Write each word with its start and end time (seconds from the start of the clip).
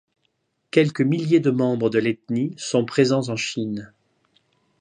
Quelques 0.71 1.01
milliers 1.01 1.39
de 1.41 1.51
membres 1.51 1.91
de 1.91 1.99
l'ethnie 1.99 2.55
sont 2.57 2.85
présents 2.85 3.29
en 3.29 3.35
Chine. 3.35 3.93